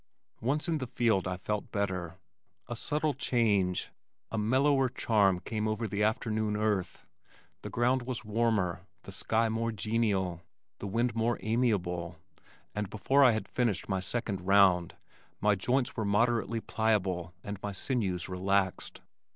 [0.39, 2.15] Once in the field, I felt better.
[2.67, 3.91] A subtle change,
[4.31, 7.05] a mellower charm came over the afternoon earth.
[7.61, 10.41] The ground was warmer, the sky more genial,
[10.79, 12.17] the wind more amiable,
[12.73, 14.95] and before I had finished my second "round"
[15.39, 19.01] my joints were moderately pliable and my sinews relaxed.